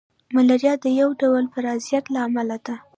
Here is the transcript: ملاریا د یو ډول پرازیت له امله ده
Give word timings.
ملاریا 0.35 0.73
د 0.83 0.85
یو 0.99 1.09
ډول 1.21 1.43
پرازیت 1.53 2.05
له 2.13 2.19
امله 2.27 2.57
ده 2.65 2.75